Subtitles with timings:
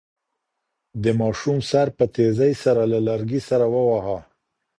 [1.03, 4.17] د ماشوم سر په تېزۍ سره له لرګي سره وواهه.